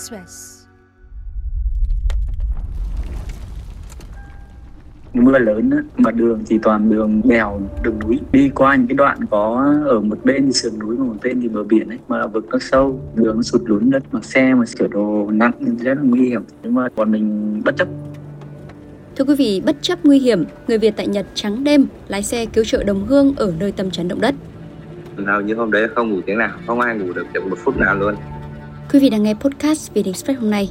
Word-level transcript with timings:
Express. 0.00 0.56
mưa 5.14 5.38
lớn 5.38 5.70
á, 5.70 5.78
mà 5.96 6.10
đường 6.10 6.42
thì 6.46 6.58
toàn 6.62 6.90
đường 6.90 7.20
đèo 7.24 7.60
đường 7.82 7.98
núi 7.98 8.20
đi 8.32 8.48
qua 8.54 8.76
những 8.76 8.86
cái 8.86 8.94
đoạn 8.94 9.18
có 9.30 9.74
ở 9.86 10.00
một 10.00 10.18
bên 10.24 10.46
thì 10.46 10.52
sườn 10.52 10.78
núi 10.78 10.96
và 10.96 11.04
một 11.04 11.14
bên 11.22 11.40
thì 11.40 11.48
bờ 11.48 11.62
biển 11.62 11.88
ấy 11.88 11.98
mà 12.08 12.26
vực 12.26 12.46
nó 12.50 12.58
sâu 12.60 13.00
đường 13.14 13.36
nó 13.36 13.42
sụt 13.42 13.62
lún 13.64 13.90
đất 13.90 14.02
mà 14.12 14.20
xe 14.22 14.54
mà 14.54 14.66
sửa 14.66 14.88
đồ 14.88 15.30
nặng 15.30 15.52
rất 15.78 15.94
là 15.94 16.02
nguy 16.02 16.28
hiểm 16.28 16.42
nhưng 16.62 16.74
mà 16.74 16.88
bọn 16.96 17.12
mình 17.12 17.60
bất 17.64 17.76
chấp 17.76 17.88
Thưa 19.16 19.24
quý 19.24 19.34
vị, 19.34 19.62
bất 19.66 19.76
chấp 19.82 20.04
nguy 20.04 20.18
hiểm, 20.18 20.44
người 20.68 20.78
Việt 20.78 20.94
tại 20.96 21.06
Nhật 21.06 21.26
trắng 21.34 21.64
đêm 21.64 21.86
lái 22.08 22.22
xe 22.22 22.46
cứu 22.46 22.64
trợ 22.64 22.84
đồng 22.84 23.06
hương 23.06 23.34
ở 23.36 23.52
nơi 23.60 23.72
tâm 23.72 23.90
chấn 23.90 24.08
động 24.08 24.20
đất. 24.20 24.34
hầu 25.26 25.40
như 25.40 25.54
hôm 25.54 25.70
đấy 25.70 25.88
không 25.94 26.10
ngủ 26.10 26.20
tiếng 26.26 26.38
nào 26.38 26.58
không 26.66 26.80
ai 26.80 26.96
ngủ 26.98 27.12
được 27.12 27.26
được 27.32 27.46
một 27.46 27.58
phút 27.64 27.76
nào 27.76 27.94
luôn 27.94 28.14
Quý 28.92 28.98
vị 28.98 29.10
đang 29.10 29.22
nghe 29.22 29.34
podcast 29.34 29.92
Việt 29.94 30.06
Express 30.06 30.40
hôm 30.40 30.50
nay. 30.50 30.70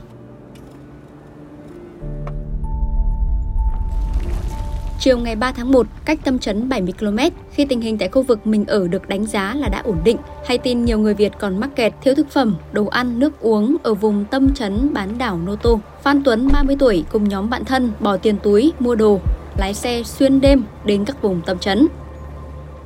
Chiều 5.00 5.18
ngày 5.18 5.36
3 5.36 5.52
tháng 5.52 5.72
1, 5.72 5.88
cách 6.06 6.20
tâm 6.24 6.40
chấn 6.40 6.70
70 6.70 6.94
km, 7.00 7.18
khi 7.52 7.66
tình 7.66 7.82
hình 7.82 7.98
tại 7.98 8.10
khu 8.10 8.22
vực 8.22 8.48
mình 8.48 8.66
ở 8.66 8.88
được 8.88 9.10
đánh 9.10 9.26
giá 9.26 9.56
là 9.56 9.70
đã 9.70 9.82
ổn 9.86 9.98
định, 10.04 10.18
hay 10.46 10.58
tin 10.58 10.86
nhiều 10.86 11.00
người 11.00 11.14
Việt 11.14 11.32
còn 11.40 11.58
mắc 11.60 11.70
kẹt 11.76 11.94
thiếu 12.02 12.16
thực 12.16 12.30
phẩm, 12.30 12.56
đồ 12.72 12.86
ăn, 12.86 13.20
nước 13.20 13.40
uống 13.42 13.76
ở 13.84 13.94
vùng 13.94 14.26
tâm 14.26 14.54
chấn 14.54 14.94
bán 14.94 15.18
đảo 15.18 15.40
Noto. 15.46 15.70
Phan 16.02 16.24
Tuấn, 16.24 16.48
30 16.54 16.76
tuổi, 16.80 17.04
cùng 17.12 17.30
nhóm 17.30 17.50
bạn 17.50 17.66
thân 17.66 17.92
bỏ 18.00 18.18
tiền 18.18 18.36
túi, 18.44 18.74
mua 18.80 18.96
đồ, 18.96 19.20
lái 19.58 19.74
xe 19.74 20.04
xuyên 20.04 20.42
đêm 20.42 20.64
đến 20.86 21.06
các 21.06 21.22
vùng 21.22 21.42
tâm 21.46 21.60
chấn 21.60 21.88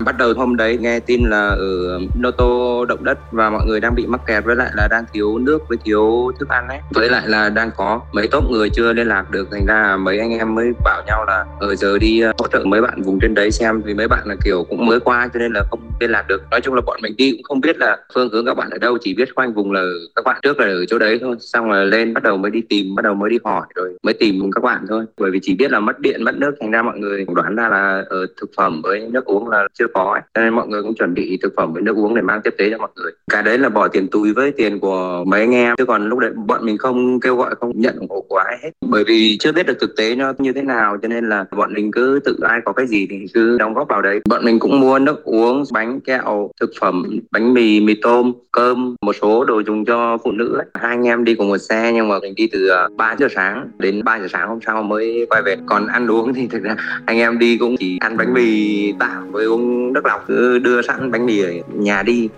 bắt 0.06 0.18
đầu 0.18 0.34
hôm 0.38 0.56
đấy 0.56 0.78
nghe 0.82 1.00
tin 1.00 1.24
là 1.30 1.48
ở 1.48 2.00
Noto 2.20 2.86
động 2.88 3.04
đất 3.04 3.18
và 3.32 3.50
mọi 3.50 3.66
người 3.68 3.80
đang 3.80 3.96
bị 3.96 4.06
mắc 4.08 4.22
kẹt 4.28 4.46
với 4.46 4.56
lại 4.56 4.72
là 4.76 4.88
đang 4.92 5.04
thiếu 5.14 5.38
nước 5.38 5.60
với 5.70 5.78
thiếu 5.84 6.32
thức 6.40 6.50
ăn 6.50 6.68
ấy. 6.68 6.80
Với 6.94 7.10
lại 7.10 7.24
là 7.28 7.50
đang 7.50 7.72
có 7.78 8.02
mấy 8.12 8.28
tốp 8.28 8.52
người 8.52 8.70
chưa 8.70 8.94
liên 8.94 9.08
lạc 9.08 9.32
được, 9.32 9.48
thành 9.52 9.66
ra 9.66 9.98
mấy 9.98 10.20
anh 10.20 10.32
em 10.32 10.56
mới 10.56 10.72
bảo 10.84 11.04
nhau 11.08 11.26
là 11.28 11.46
ở 11.60 11.76
giờ 11.76 11.98
đi 11.98 12.20
ờ, 12.20 12.32
hỗ 12.40 12.48
trợ 12.48 12.64
mấy 12.66 12.82
bạn 12.82 13.02
vùng 13.02 13.20
trên 13.20 13.34
đấy 13.34 13.52
xem. 13.52 13.82
Vì 13.82 13.94
mấy 13.94 14.08
bạn 14.08 14.20
là 14.26 14.36
kiểu 14.44 14.66
cũng 14.70 14.86
mới 14.86 15.00
qua 15.00 15.30
cho 15.34 15.40
nên 15.40 15.54
là 15.54 15.64
không 15.70 15.80
liên 16.00 16.12
lạc 16.12 16.26
được. 16.28 16.42
Nói 16.52 16.62
chung 16.62 16.74
là 16.74 16.82
bọn 16.82 17.00
mình 17.02 17.14
đi 17.18 17.32
cũng 17.32 17.44
không 17.44 17.62
biết 17.62 17.78
là 17.78 17.98
phương 18.14 18.30
hướng 18.30 18.46
các 18.46 18.58
bạn 18.58 18.70
ở 18.70 18.78
đâu, 18.78 18.98
chỉ 19.02 19.14
biết 19.14 19.36
quanh 19.36 19.54
vùng 19.54 19.72
là 19.72 19.84
các 20.16 20.26
bạn 20.26 20.40
trước 20.42 20.60
là 20.60 20.66
ở 20.66 20.86
chỗ 20.86 21.00
đấy 21.00 21.20
thôi. 21.22 21.36
Xong 21.40 21.70
rồi 21.70 21.86
lên 21.86 22.14
bắt 22.14 22.24
đầu 22.24 22.38
mới 22.38 22.52
đi 22.52 22.62
tìm, 22.70 22.96
bắt 22.96 23.02
đầu 23.02 23.14
mới 23.14 23.30
đi 23.30 23.38
hỏi 23.44 23.68
rồi 23.76 23.98
mới 24.04 24.14
tìm 24.14 24.52
các 24.56 24.64
bạn 24.64 24.86
thôi. 24.90 25.06
Bởi 25.18 25.32
vì 25.32 25.40
chỉ 25.42 25.56
biết 25.56 25.72
là 25.72 25.80
mất 25.80 26.00
điện, 26.00 26.24
mất 26.24 26.36
nước, 26.36 26.52
thành 26.62 26.72
ra 26.72 26.82
mọi 26.82 26.98
người 26.98 27.26
đoán 27.36 27.56
ra 27.56 27.70
là 27.70 28.04
ở 28.10 28.26
thực 28.42 28.50
phẩm 28.58 28.82
với 28.82 29.08
nước 29.12 29.26
uống 29.26 29.50
là 29.50 29.68
chưa 29.74 29.88
có 29.94 30.12
ấy. 30.14 30.22
cho 30.34 30.42
nên 30.42 30.54
mọi 30.54 30.68
người 30.68 30.84
cũng 30.84 30.96
chuẩn 30.96 31.14
bị 31.14 31.38
thực 31.42 31.54
phẩm 31.58 31.74
với 31.74 31.82
nước 31.82 31.96
uống 31.96 32.16
để 32.16 32.22
mang 32.22 32.42
tiếp 32.44 32.56
tế 32.58 32.70
cho 32.70 32.78
mọi 32.78 32.90
người. 32.96 33.12
Cái 33.32 33.44
đấy 33.44 33.58
là 33.58 33.70
bỏ 33.70 33.88
tiền 33.88 34.08
túi 34.08 34.34
với 34.34 34.52
tiền 34.52 34.80
của 34.80 35.24
mấy 35.28 35.40
anh 35.42 35.52
em. 35.52 35.76
Chứ 35.78 35.86
còn 35.86 36.10
lúc 36.10 36.20
đấy 36.20 36.32
bọn 36.46 36.66
mình 36.66 36.78
không 36.78 37.20
kêu 37.20 37.36
gọi, 37.36 37.56
không 37.56 37.72
nhận 37.76 37.96
ủng 38.00 38.10
hộ 38.10 38.26
của 38.30 38.38
ai 38.38 38.58
hết. 38.64 38.70
Bởi 38.86 39.04
vì 39.04 39.38
chưa 39.40 39.52
biết 39.52 39.66
được 39.66 39.78
thực 39.80 39.96
tế 39.98 40.16
nó 40.16 40.34
như 40.38 40.54
thế 40.54 40.62
nào, 40.62 40.98
cho 41.02 41.08
nên 41.08 41.30
là 41.30 41.46
bọn 41.58 41.74
mình 41.74 41.92
cứ 41.92 42.20
tự 42.26 42.40
ai 42.42 42.60
có 42.66 42.74
cái 42.74 42.88
gì 42.88 43.08
thì 43.10 43.26
cứ 43.34 43.58
đóng 43.58 43.74
góp 43.74 43.88
vào 43.88 44.02
đấy. 44.02 44.22
Bọn 44.30 44.46
mình 44.46 44.60
cũng 44.60 44.80
mua 44.80 45.00
nước 45.00 45.24
uống, 45.24 45.64
bánh 45.72 46.00
kẹo, 46.02 46.50
thực 46.62 46.72
phẩm, 46.80 47.20
bánh 47.32 47.54
mì 47.54 47.82
mì 47.82 47.96
tôm, 48.02 48.34
cơm, 48.52 48.96
một 49.02 49.16
số 49.22 49.46
đồ 49.46 49.60
dùng 49.60 49.86
cho 49.86 50.18
phụ 50.24 50.32
nữ 50.32 50.58
ấy. 50.58 50.66
hai 50.74 50.90
anh 50.90 51.08
em 51.08 51.24
đi 51.24 51.36
cùng 51.36 51.48
một 51.48 51.58
xe 51.58 51.92
nhưng 51.94 52.08
mà 52.08 52.20
mình 52.20 52.34
đi 52.36 52.48
từ 52.52 52.68
à, 52.68 52.88
3 52.98 53.16
giờ 53.20 53.28
sáng 53.36 53.70
đến 53.78 54.04
3 54.04 54.20
giờ 54.20 54.28
sáng 54.30 54.50
hôm 54.50 54.60
sau 54.66 54.84
mới 54.84 55.26
quay 55.30 55.42
về. 55.42 55.56
Còn 55.66 55.88
ăn 55.88 56.08
uống 56.08 56.34
thì 56.34 56.48
thực 56.48 56.64
ra 56.64 56.76
anh 57.06 57.18
em 57.18 57.40
đi 57.40 57.58
cũng 57.58 57.78
chỉ 57.78 57.98
ăn 58.02 58.18
bánh 58.18 58.34
mì 58.34 58.92
tạm 59.00 59.32
với 59.32 59.46
uống 59.46 59.73
Đức 59.94 60.06
Lộc 60.06 60.24
cứ 60.28 60.60
đưa 60.60 60.82
sẵn 60.82 61.12
bánh 61.12 61.26
mì 61.26 61.40
ở 61.40 61.52
nhà 61.74 62.04
đi 62.04 62.30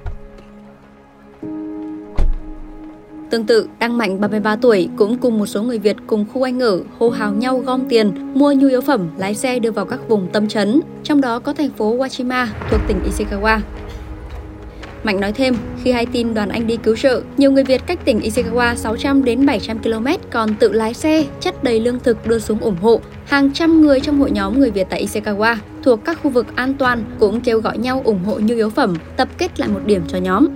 Tương 3.29 3.45
tự, 3.45 3.67
Đăng 3.79 3.97
Mạnh 3.97 4.21
33 4.21 4.55
tuổi 4.55 4.89
cũng 4.95 5.17
cùng 5.17 5.39
một 5.39 5.45
số 5.45 5.63
người 5.63 5.79
Việt 5.79 5.95
cùng 6.07 6.25
khu 6.33 6.43
anh 6.43 6.59
ở 6.59 6.81
hô 6.99 7.09
hào 7.09 7.33
nhau 7.33 7.57
gom 7.65 7.81
tiền, 7.89 8.11
mua 8.33 8.53
nhu 8.53 8.67
yếu 8.67 8.81
phẩm, 8.81 9.09
lái 9.17 9.35
xe 9.35 9.59
đưa 9.59 9.71
vào 9.71 9.85
các 9.85 9.99
vùng 10.07 10.27
tâm 10.33 10.47
chấn, 10.47 10.81
trong 11.03 11.21
đó 11.21 11.39
có 11.39 11.53
thành 11.53 11.69
phố 11.69 11.97
Wachima 11.97 12.47
thuộc 12.69 12.81
tỉnh 12.87 12.97
Ishikawa. 13.03 13.59
Mạnh 15.03 15.19
nói 15.19 15.31
thêm, 15.31 15.55
khi 15.83 15.91
hay 15.91 16.05
tin 16.05 16.33
đoàn 16.33 16.49
anh 16.49 16.67
đi 16.67 16.77
cứu 16.77 16.95
trợ, 16.95 17.21
nhiều 17.37 17.51
người 17.51 17.63
Việt 17.63 17.81
cách 17.87 17.99
tỉnh 18.05 18.19
Ishikawa 18.19 18.75
600 18.75 19.23
đến 19.23 19.45
700 19.45 19.79
km 19.79 20.07
còn 20.31 20.55
tự 20.59 20.71
lái 20.71 20.93
xe, 20.93 21.25
chất 21.39 21.63
đầy 21.63 21.79
lương 21.79 21.99
thực 21.99 22.27
đưa 22.27 22.39
xuống 22.39 22.59
ủng 22.59 22.77
hộ. 22.81 22.99
Hàng 23.25 23.51
trăm 23.53 23.81
người 23.81 23.99
trong 23.99 24.19
hội 24.19 24.31
nhóm 24.31 24.59
người 24.59 24.71
Việt 24.71 24.87
tại 24.89 25.05
Ishikawa 25.05 25.55
thuộc 25.85 26.05
các 26.05 26.19
khu 26.23 26.29
vực 26.29 26.55
an 26.55 26.73
toàn 26.73 27.03
cũng 27.19 27.41
kêu 27.41 27.59
gọi 27.59 27.77
nhau 27.77 28.01
ủng 28.05 28.23
hộ 28.25 28.39
nhu 28.39 28.55
yếu 28.55 28.69
phẩm, 28.69 28.95
tập 29.17 29.27
kết 29.37 29.59
lại 29.59 29.69
một 29.69 29.79
điểm 29.85 30.03
cho 30.07 30.17
nhóm 30.17 30.47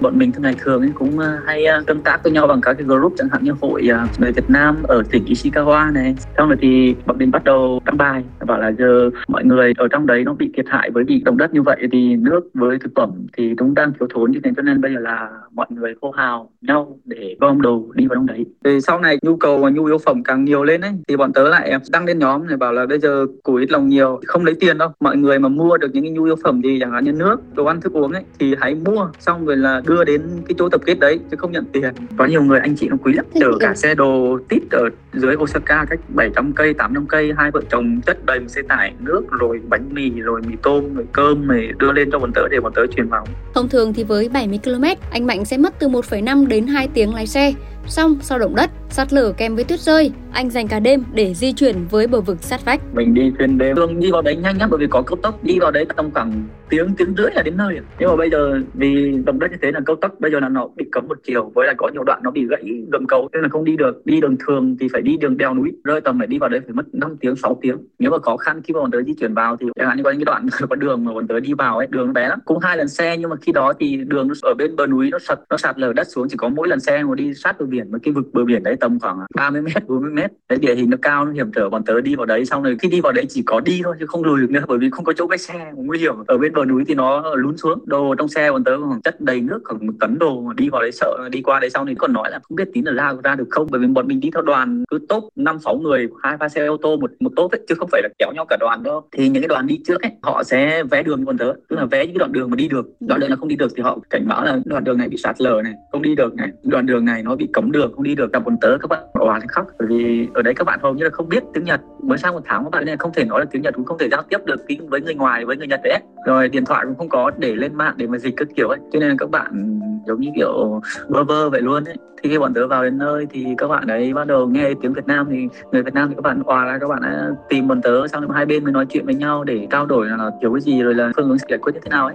bọn 0.00 0.18
mình 0.18 0.32
thường 0.32 0.42
ngày 0.42 0.54
thường 0.58 0.80
ấy 0.80 0.90
cũng 0.94 1.18
ờ, 1.18 1.38
hay 1.46 1.64
ờ, 1.64 1.82
tương 1.86 2.00
tác 2.00 2.22
với 2.22 2.32
nhau 2.32 2.46
bằng 2.46 2.60
các 2.60 2.72
cái 2.72 2.84
group 2.86 3.12
chẳng 3.16 3.28
hạn 3.32 3.44
như 3.44 3.52
hội 3.60 3.88
ờ, 3.88 4.06
người 4.18 4.32
Việt 4.32 4.50
Nam 4.50 4.76
ở 4.82 5.02
tỉnh 5.10 5.24
Ishikawa 5.24 5.92
này. 5.92 6.14
Xong 6.36 6.48
rồi 6.48 6.58
thì 6.60 6.94
bọn 7.06 7.18
mình 7.18 7.30
bắt 7.30 7.44
đầu 7.44 7.80
đăng 7.84 7.96
bài, 7.96 8.24
bảo 8.46 8.60
là 8.60 8.72
giờ 8.78 9.10
mọi 9.28 9.44
người 9.44 9.72
ở 9.78 9.88
trong 9.88 10.06
đấy 10.06 10.24
nó 10.24 10.34
bị 10.34 10.50
thiệt 10.56 10.66
hại 10.68 10.90
với 10.90 11.04
bị 11.04 11.22
động 11.24 11.36
đất 11.36 11.54
như 11.54 11.62
vậy 11.62 11.76
thì 11.92 12.16
nước 12.16 12.40
với 12.54 12.78
thực 12.78 12.90
phẩm 12.96 13.10
thì 13.36 13.54
cũng 13.58 13.74
đang 13.74 13.92
thiếu 13.92 14.08
thốn 14.14 14.30
như 14.30 14.40
thế, 14.44 14.50
cho 14.56 14.62
nên 14.62 14.80
bây 14.80 14.94
giờ 14.94 15.00
là 15.00 15.28
mọi 15.54 15.66
người 15.70 15.94
hô 16.02 16.10
hào 16.10 16.50
nhau 16.60 16.98
để 17.04 17.36
gom 17.40 17.62
đồ 17.62 17.84
đi 17.94 18.06
vào 18.06 18.14
trong 18.14 18.26
đấy. 18.26 18.46
Thì 18.64 18.80
sau 18.80 19.00
này 19.00 19.18
nhu 19.22 19.36
cầu 19.36 19.58
và 19.58 19.70
nhu 19.70 19.84
yếu 19.84 19.98
phẩm 19.98 20.22
càng 20.22 20.44
nhiều 20.44 20.64
lên 20.64 20.80
ấy, 20.80 20.92
thì 21.08 21.16
bọn 21.16 21.32
tớ 21.32 21.48
lại 21.48 21.72
đăng 21.92 22.04
lên 22.04 22.18
nhóm 22.18 22.46
này 22.46 22.56
bảo 22.56 22.72
là 22.72 22.86
bây 22.86 22.98
giờ 22.98 23.26
củi 23.42 23.66
lòng 23.68 23.88
nhiều, 23.88 24.20
không 24.26 24.44
lấy 24.44 24.54
tiền 24.60 24.78
đâu. 24.78 24.88
Mọi 25.00 25.16
người 25.16 25.38
mà 25.38 25.48
mua 25.48 25.76
được 25.76 25.88
những 25.92 26.04
cái 26.04 26.12
nhu 26.12 26.24
yếu 26.24 26.36
phẩm 26.44 26.60
gì 26.62 26.78
chẳng 26.80 26.92
hạn 26.92 27.04
như 27.04 27.12
nước, 27.12 27.40
đồ 27.54 27.64
ăn 27.64 27.80
thức 27.80 27.92
uống 27.92 28.12
ấy, 28.12 28.24
thì 28.38 28.54
hãy 28.60 28.74
mua, 28.74 29.08
xong 29.18 29.46
rồi 29.46 29.56
là 29.56 29.80
đưa 29.90 30.04
đến 30.04 30.22
cái 30.48 30.54
chỗ 30.58 30.68
tập 30.68 30.80
kết 30.86 30.98
đấy 30.98 31.20
chứ 31.30 31.36
không 31.36 31.52
nhận 31.52 31.64
tiền. 31.72 31.94
Có 32.16 32.24
nhiều 32.24 32.42
người 32.42 32.60
anh 32.60 32.76
chị 32.76 32.88
nó 32.88 32.96
quý 33.02 33.12
lắm. 33.12 33.24
Chở 33.40 33.50
cả 33.60 33.74
xe 33.74 33.94
đồ 33.94 34.38
tít 34.48 34.62
ở 34.70 34.88
dưới 35.14 35.34
Osaka 35.36 35.84
cách 35.90 36.00
700 36.08 36.52
cây 36.52 36.74
800 36.74 37.06
cây 37.06 37.32
hai 37.36 37.50
vợ 37.50 37.60
chồng 37.70 38.00
chất 38.06 38.26
đầy 38.26 38.40
một 38.40 38.48
xe 38.48 38.62
tải 38.68 38.92
nước 38.98 39.22
rồi 39.30 39.60
bánh 39.68 39.88
mì 39.94 40.10
rồi 40.10 40.40
mì 40.46 40.56
tôm 40.62 40.94
rồi 40.94 41.06
cơm 41.12 41.48
rồi 41.48 41.68
đưa 41.78 41.92
lên 41.92 42.10
cho 42.10 42.18
bọn 42.18 42.32
tớ 42.34 42.48
để 42.50 42.60
bọn 42.60 42.72
tớ 42.74 42.82
chuyển 42.96 43.08
vào. 43.08 43.26
Thông 43.54 43.68
thường 43.68 43.92
thì 43.92 44.04
với 44.04 44.28
70 44.28 44.58
km, 44.64 44.84
anh 45.10 45.26
Mạnh 45.26 45.44
sẽ 45.44 45.56
mất 45.56 45.74
từ 45.78 45.88
1,5 45.88 46.46
đến 46.46 46.66
2 46.66 46.88
tiếng 46.94 47.14
lái 47.14 47.26
xe. 47.26 47.52
Xong, 47.86 48.18
sau 48.20 48.38
động 48.38 48.54
đất, 48.54 48.70
sạt 48.90 49.12
lở 49.12 49.32
kèm 49.36 49.54
với 49.54 49.64
tuyết 49.64 49.80
rơi, 49.80 50.12
anh 50.32 50.50
dành 50.50 50.68
cả 50.68 50.80
đêm 50.80 51.04
để 51.12 51.34
di 51.34 51.52
chuyển 51.52 51.76
với 51.90 52.06
bờ 52.06 52.20
vực 52.20 52.42
sát 52.42 52.64
vách. 52.64 52.80
mình 52.94 53.14
đi 53.14 53.32
xuyên 53.38 53.58
đêm. 53.58 53.76
Thường 53.76 54.00
đi 54.00 54.10
vào 54.10 54.22
đấy 54.22 54.36
nhanh 54.36 54.58
lắm 54.58 54.68
bởi 54.70 54.78
vì 54.78 54.86
có 54.90 55.02
cao 55.02 55.16
tốc. 55.22 55.44
Đi 55.44 55.58
vào 55.58 55.70
đấy 55.70 55.86
tầm 55.96 56.10
khoảng 56.10 56.42
tiếng 56.68 56.94
tiếng 56.96 57.14
rưỡi 57.16 57.30
là 57.34 57.42
đến 57.42 57.56
nơi 57.56 57.80
nhưng 57.98 58.08
mà 58.08 58.16
bây 58.16 58.30
giờ 58.30 58.60
vì 58.74 59.18
động 59.24 59.38
đất 59.38 59.50
như 59.50 59.56
thế 59.62 59.72
là 59.72 59.80
cao 59.86 59.96
tốc 59.96 60.14
bây 60.18 60.30
giờ 60.30 60.40
là 60.40 60.48
nó 60.48 60.68
bị 60.76 60.84
cấm 60.92 61.08
một 61.08 61.18
chiều. 61.22 61.52
Với 61.54 61.66
lại 61.66 61.74
có 61.78 61.88
nhiều 61.88 62.04
đoạn 62.04 62.20
nó 62.22 62.30
bị 62.30 62.46
gãy 62.46 62.82
gầm 62.92 63.06
cầu 63.06 63.28
nên 63.32 63.42
là 63.42 63.48
không 63.48 63.64
đi 63.64 63.76
được. 63.76 64.06
Đi 64.06 64.20
đường 64.20 64.36
thường 64.46 64.76
thì 64.80 64.88
phải 64.92 65.02
đi 65.02 65.16
đường 65.16 65.36
đèo 65.36 65.54
núi. 65.54 65.72
Rơi 65.84 66.00
tầm 66.00 66.18
phải 66.18 66.26
đi 66.26 66.38
vào 66.38 66.48
đấy 66.48 66.60
phải 66.60 66.72
mất 66.72 66.94
5 66.94 67.16
tiếng 67.16 67.36
6 67.36 67.58
tiếng. 67.62 67.76
Nếu 67.98 68.10
mà 68.10 68.18
khó 68.18 68.36
khăn 68.36 68.62
khi 68.62 68.74
mà 68.74 68.80
bọn 68.80 68.90
tớ 68.90 69.02
di 69.02 69.14
chuyển 69.20 69.34
vào 69.34 69.56
thì 69.56 69.66
chẳng 69.76 69.88
hạn 69.88 69.96
như 69.96 70.02
có 70.02 70.10
những 70.10 70.24
đoạn 70.24 70.46
có 70.70 70.76
đường 70.76 71.04
mà 71.04 71.12
bọn 71.12 71.28
tớ 71.28 71.40
đi 71.40 71.52
vào 71.54 71.78
ấy 71.78 71.86
đường 71.90 72.06
nó 72.06 72.12
bé 72.12 72.28
lắm. 72.28 72.38
Cũng 72.44 72.58
hai 72.58 72.76
lần 72.76 72.88
xe 72.88 73.16
nhưng 73.16 73.30
mà 73.30 73.36
khi 73.36 73.52
đó 73.52 73.72
thì 73.80 73.96
đường 73.96 74.28
nó 74.28 74.34
ở 74.42 74.54
bên 74.58 74.76
bờ 74.76 74.86
núi 74.86 75.08
nó 75.12 75.18
sạt 75.18 75.38
nó 75.50 75.56
sạt 75.56 75.78
lở 75.78 75.92
đất 75.92 76.06
xuống. 76.08 76.28
Chỉ 76.28 76.36
có 76.36 76.48
mỗi 76.48 76.68
lần 76.68 76.80
xe 76.80 77.02
mà 77.02 77.14
đi 77.14 77.34
sát 77.34 77.60
bờ 77.60 77.66
biển 77.66 77.90
với 77.90 78.00
cái 78.00 78.14
vực 78.14 78.26
bờ 78.32 78.44
biển 78.44 78.62
đấy 78.62 78.76
tầm 78.80 78.98
khoảng 79.00 79.18
30 79.36 79.62
mét 79.62 79.86
40 79.86 80.10
mét 80.10 80.19
đấy, 80.48 80.58
địa 80.58 80.74
hình 80.74 80.90
nó 80.90 80.96
cao, 81.02 81.24
nó 81.24 81.32
hiểm 81.32 81.52
trở, 81.52 81.68
bọn 81.68 81.84
tớ 81.84 82.00
đi 82.00 82.16
vào 82.16 82.26
đấy, 82.26 82.44
xong 82.44 82.62
rồi 82.62 82.76
khi 82.82 82.88
đi 82.88 83.00
vào 83.00 83.12
đấy 83.12 83.26
chỉ 83.28 83.42
có 83.46 83.60
đi 83.60 83.80
thôi 83.84 83.96
chứ 84.00 84.06
không 84.06 84.24
lùi 84.24 84.40
được 84.40 84.50
nữa, 84.50 84.60
bởi 84.68 84.78
vì 84.78 84.90
không 84.90 85.04
có 85.04 85.12
chỗ 85.12 85.26
cách 85.26 85.40
xe, 85.40 85.72
nguy 85.74 85.98
hiểm. 85.98 86.14
Ở 86.26 86.38
bên 86.38 86.52
bờ 86.52 86.64
núi 86.64 86.84
thì 86.88 86.94
nó 86.94 87.34
lún 87.34 87.56
xuống, 87.56 87.78
đồ 87.86 88.14
trong 88.18 88.28
xe 88.28 88.52
bọn 88.52 88.64
tớ 88.64 88.76
còn 88.90 89.00
chất 89.04 89.20
đầy 89.20 89.40
nước, 89.40 89.60
khoảng 89.64 89.86
một 89.86 89.92
tấn 90.00 90.18
đồ, 90.18 90.40
mà 90.40 90.52
đi 90.56 90.68
vào 90.68 90.82
đấy 90.82 90.92
sợ, 90.92 91.28
đi 91.32 91.42
qua 91.42 91.60
đấy 91.60 91.70
xong 91.70 91.86
thì 91.86 91.94
còn 91.94 92.12
nói 92.12 92.30
là 92.30 92.40
không 92.42 92.56
biết 92.56 92.68
tí 92.72 92.82
là 92.82 92.92
ra 92.92 93.12
ra 93.24 93.34
được 93.34 93.46
không, 93.50 93.66
bởi 93.70 93.80
vì 93.80 93.86
bọn 93.86 94.08
mình 94.08 94.20
đi 94.20 94.30
theo 94.34 94.42
đoàn 94.42 94.84
cứ 94.90 94.98
top 95.08 95.24
năm, 95.36 95.58
sáu 95.58 95.76
người, 95.76 96.08
hai, 96.22 96.36
ba 96.36 96.48
xe 96.48 96.66
ô 96.66 96.76
tô 96.76 96.96
một 96.96 97.10
một 97.20 97.32
tốt 97.36 97.52
ấy, 97.52 97.60
chứ 97.68 97.74
không 97.78 97.88
phải 97.92 98.02
là 98.02 98.08
kéo 98.18 98.32
nhau 98.32 98.46
cả 98.48 98.56
đoàn 98.60 98.82
đâu. 98.82 99.02
Thì 99.12 99.28
những 99.28 99.42
cái 99.42 99.48
đoàn 99.48 99.66
đi 99.66 99.80
trước 99.86 100.02
ấy, 100.02 100.12
họ 100.22 100.42
sẽ 100.44 100.82
vé 100.90 101.02
đường 101.02 101.24
bọn 101.24 101.38
tớ, 101.38 101.52
tức 101.68 101.76
là 101.76 101.84
vé 101.84 102.06
những 102.06 102.14
cái 102.14 102.18
đoạn 102.18 102.32
đường 102.32 102.50
mà 102.50 102.56
đi 102.56 102.68
được. 102.68 102.86
Đoạn 103.00 103.20
đường 103.20 103.30
là 103.30 103.36
không 103.36 103.48
đi 103.48 103.56
được 103.56 103.72
thì 103.76 103.82
họ 103.82 103.98
cảnh 104.10 104.28
báo 104.28 104.44
là 104.44 104.58
đoạn 104.64 104.84
đường 104.84 104.98
này 104.98 105.08
bị 105.08 105.16
sạt 105.16 105.40
lở 105.40 105.60
này, 105.64 105.72
không 105.92 106.02
đi 106.02 106.14
được 106.14 106.34
này, 106.34 106.48
đoạn 106.62 106.86
đường 106.86 107.04
này 107.04 107.22
nó 107.22 107.36
bị 107.36 107.48
cấm 107.52 107.72
đường, 107.72 107.92
không 107.94 108.04
đi 108.04 108.14
được. 108.14 108.32
Gặp 108.32 108.44
bọn 108.44 108.56
tớ 108.60 108.78
các 108.80 108.88
bạn 108.90 109.00
bỏ 109.14 109.38
lên 109.38 109.48
khóc, 109.48 109.66
bởi 109.78 109.88
vì 109.88 110.09
ở 110.34 110.42
đấy 110.42 110.54
các 110.54 110.64
bạn 110.64 110.78
hầu 110.82 110.94
như 110.94 111.04
là 111.04 111.10
không 111.10 111.28
biết 111.28 111.42
tiếng 111.54 111.64
Nhật. 111.64 111.80
Mới 112.02 112.18
sang 112.18 112.34
một 112.34 112.42
tháng 112.44 112.64
các 112.64 112.70
bạn 112.70 112.84
nên 112.84 112.98
không 112.98 113.12
thể 113.14 113.24
nói 113.24 113.40
được 113.40 113.46
tiếng 113.50 113.62
Nhật 113.62 113.74
cũng 113.74 113.84
không 113.84 113.98
thể 113.98 114.08
giao 114.10 114.22
tiếp 114.22 114.38
được 114.44 114.60
với 114.88 115.00
người 115.00 115.14
ngoài 115.14 115.44
với 115.44 115.56
người 115.56 115.66
Nhật 115.66 115.80
đấy. 115.84 115.98
Rồi 116.26 116.48
điện 116.48 116.64
thoại 116.64 116.84
cũng 116.86 116.94
không 116.98 117.08
có 117.08 117.30
để 117.38 117.54
lên 117.54 117.74
mạng 117.74 117.94
để 117.96 118.06
mà 118.06 118.18
dịch 118.18 118.34
các 118.36 118.48
kiểu 118.56 118.68
ấy. 118.68 118.78
Cho 118.92 119.00
nên 119.00 119.08
là 119.08 119.14
các 119.18 119.30
bạn 119.30 119.80
giống 120.06 120.20
như 120.20 120.30
kiểu 120.36 120.80
bơ 121.08 121.24
vơ 121.24 121.50
vậy 121.50 121.60
luôn 121.60 121.84
ấy. 121.84 121.96
Thì 122.22 122.30
khi 122.30 122.38
bọn 122.38 122.54
tớ 122.54 122.66
vào 122.66 122.84
đến 122.84 122.98
nơi 122.98 123.26
thì 123.30 123.46
các 123.58 123.68
bạn 123.68 123.86
ấy 123.86 124.14
bắt 124.14 124.26
đầu 124.26 124.46
nghe 124.46 124.70
tiếng 124.82 124.92
Việt 124.92 125.06
Nam 125.06 125.26
thì 125.30 125.48
người 125.72 125.82
Việt 125.82 125.94
Nam 125.94 126.08
thì 126.08 126.14
các 126.14 126.22
bạn 126.22 126.42
òa 126.42 126.64
ra 126.64 126.78
các 126.78 126.88
bạn 126.88 127.02
đã 127.02 127.30
tìm 127.48 127.68
bọn 127.68 127.82
tớ 127.82 128.06
xong 128.08 128.22
rồi 128.22 128.30
hai 128.34 128.46
bên 128.46 128.64
mới 128.64 128.72
nói 128.72 128.86
chuyện 128.88 129.06
với 129.06 129.14
nhau 129.14 129.44
để 129.44 129.66
trao 129.70 129.86
đổi 129.86 130.06
là, 130.06 130.30
kiểu 130.40 130.52
cái 130.52 130.60
gì 130.60 130.82
rồi 130.82 130.94
là 130.94 131.12
phương 131.16 131.28
hướng 131.28 131.38
giải 131.48 131.58
quyết 131.58 131.72
như 131.74 131.80
thế 131.84 131.88
nào 131.90 132.06
ấy. 132.06 132.14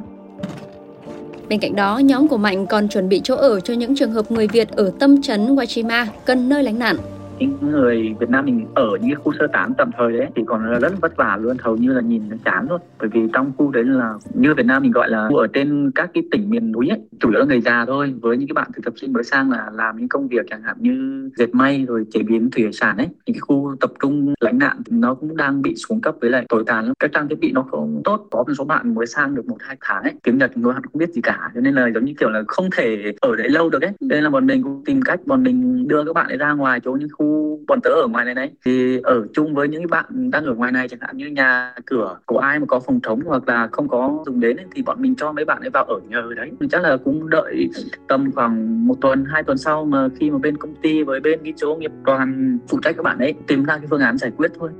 Bên 1.49 1.59
cạnh 1.59 1.75
đó, 1.75 1.97
nhóm 1.97 2.27
của 2.27 2.37
Mạnh 2.37 2.67
còn 2.67 2.87
chuẩn 2.87 3.09
bị 3.09 3.21
chỗ 3.23 3.35
ở 3.35 3.59
cho 3.59 3.73
những 3.73 3.95
trường 3.95 4.11
hợp 4.11 4.31
người 4.31 4.47
Việt 4.47 4.69
ở 4.69 4.91
tâm 4.99 5.21
trấn 5.21 5.55
Wachima 5.55 6.05
cần 6.25 6.49
nơi 6.49 6.63
lánh 6.63 6.79
nạn 6.79 6.95
những 7.39 7.57
người 7.61 8.15
Việt 8.19 8.29
Nam 8.29 8.45
mình 8.45 8.65
ở 8.75 8.89
những 8.91 9.09
cái 9.09 9.15
khu 9.15 9.33
sơ 9.39 9.47
tán 9.47 9.73
tạm 9.77 9.91
thời 9.97 10.17
đấy, 10.17 10.27
thì 10.35 10.43
còn 10.45 10.71
là 10.71 10.79
rất 10.79 11.01
vất 11.01 11.15
vả 11.15 11.37
luôn, 11.41 11.57
hầu 11.59 11.77
như 11.77 11.93
là 11.93 12.01
nhìn 12.01 12.29
nó 12.29 12.35
chán 12.45 12.65
luôn. 12.69 12.81
Bởi 12.99 13.09
vì 13.09 13.21
trong 13.33 13.51
khu 13.57 13.71
đấy 13.71 13.83
là, 13.83 14.13
như 14.33 14.53
Việt 14.53 14.65
Nam 14.65 14.83
mình 14.83 14.91
gọi 14.91 15.09
là 15.09 15.29
ở 15.37 15.47
trên 15.53 15.91
các 15.95 16.09
cái 16.13 16.23
tỉnh 16.31 16.49
miền 16.49 16.71
núi 16.71 16.87
ấy 16.89 17.01
chủ 17.19 17.29
yếu 17.29 17.39
là 17.39 17.45
người 17.45 17.61
già 17.61 17.85
thôi. 17.85 18.13
Với 18.21 18.37
những 18.37 18.47
cái 18.47 18.53
bạn 18.53 18.71
thực 18.75 18.85
tập 18.85 18.93
sinh 18.97 19.13
mới 19.13 19.23
sang 19.23 19.51
là 19.51 19.71
làm 19.73 19.97
những 19.97 20.09
công 20.09 20.27
việc 20.27 20.45
chẳng 20.49 20.61
hạn 20.61 20.75
như 20.79 21.29
dệt 21.37 21.55
may 21.55 21.85
rồi 21.87 22.05
chế 22.11 22.23
biến 22.23 22.49
thủy 22.51 22.69
sản 22.73 22.97
ấy 22.97 23.07
những 23.07 23.33
cái 23.33 23.39
khu 23.39 23.75
tập 23.81 23.91
trung 24.01 24.33
lãnh 24.39 24.57
nạn 24.57 24.81
nó 24.89 25.13
cũng 25.13 25.37
đang 25.37 25.61
bị 25.61 25.75
xuống 25.75 26.01
cấp 26.01 26.15
với 26.21 26.29
lại 26.29 26.45
tồi 26.49 26.63
tàn 26.65 26.85
lắm. 26.85 26.93
Các 26.99 27.11
trang 27.13 27.27
thiết 27.27 27.39
bị 27.39 27.51
nó 27.51 27.61
không 27.61 28.01
tốt 28.03 28.27
có 28.31 28.43
một 28.47 28.53
số 28.57 28.63
bạn 28.63 28.95
mới 28.95 29.07
sang 29.07 29.35
được 29.35 29.45
một 29.45 29.57
hai 29.59 29.77
tháng 29.81 30.03
ấy 30.03 30.13
tiếng 30.23 30.37
nhật 30.37 30.57
người 30.57 30.73
bạn 30.73 30.83
không 30.83 30.99
biết 30.99 31.09
gì 31.09 31.21
cả. 31.21 31.51
Cho 31.55 31.61
nên 31.61 31.75
là 31.75 31.87
giống 31.93 32.05
như 32.05 32.13
kiểu 32.19 32.29
là 32.29 32.43
không 32.47 32.69
thể 32.77 33.13
ở 33.21 33.35
đấy 33.35 33.49
lâu 33.49 33.69
được 33.69 33.81
ấy. 33.81 33.91
Nên 33.99 34.23
là 34.23 34.29
bọn 34.29 34.47
mình 34.47 34.63
cũng 34.63 34.83
tìm 34.85 35.01
cách 35.01 35.19
bọn 35.25 35.43
mình 35.43 35.87
đưa 35.87 36.03
các 36.05 36.13
bạn 36.13 36.27
ấy 36.27 36.37
ra 36.37 36.53
ngoài 36.53 36.79
chỗ 36.79 36.91
những 36.91 37.09
khu 37.17 37.59
bọn 37.67 37.79
tớ 37.83 37.89
ở 37.89 38.07
ngoài 38.07 38.25
này 38.25 38.33
đấy. 38.33 38.51
Thì 38.65 38.99
ở 39.03 39.27
chung 39.33 39.53
với 39.53 39.67
những 39.67 39.87
bạn 39.89 40.31
đang 40.31 40.45
ở 40.45 40.53
ngoài 40.53 40.71
này 40.71 40.87
chẳng 40.87 40.99
hạn 41.01 41.17
như 41.17 41.27
nhà 41.27 41.73
cửa 41.85 42.17
của 42.25 42.37
ai 42.37 42.59
mà 42.59 42.65
có 42.65 42.79
phòng 42.79 42.99
trống 43.03 43.19
hoặc 43.25 43.47
là 43.47 43.69
không 43.71 43.87
có 43.87 44.23
dùng 44.25 44.39
đến 44.39 44.57
ấy, 44.57 44.65
thì 44.71 44.81
bọn 44.81 45.01
mình 45.01 45.15
cho 45.15 45.31
mấy 45.31 45.45
bạn 45.45 45.61
ấy 45.61 45.69
vào 45.69 45.83
ở 45.83 45.99
nhờ 46.09 46.33
đấy. 46.35 46.51
Mình 46.59 46.69
chắc 46.69 46.81
là 46.81 46.97
cũng 47.05 47.29
đợi 47.29 47.69
tầm 48.07 48.31
khoảng 48.31 48.87
một 48.87 48.95
tuần 49.01 49.25
hai 49.25 49.43
tuần 49.43 49.57
sau 49.57 49.85
mà 49.85 50.09
khi 50.19 50.31
mà 50.31 50.37
bên 50.37 50.57
công 50.57 50.75
ty 50.75 51.03
với 51.03 51.19
bên 51.19 51.39
cái 51.43 51.53
chỗ 51.57 51.75
nghiệp 51.75 51.91
đoàn 52.03 52.57
phụ 52.67 52.79
trách 52.83 52.95
các 52.97 53.03
bạn 53.03 53.19
ấy 53.19 53.33
tìm 53.47 53.63
ra 53.63 53.77
cái 53.77 53.87
phương 53.89 54.01
án 54.01 54.17
giải 54.17 54.31
quyết 54.37 54.51
thôi 54.59 54.71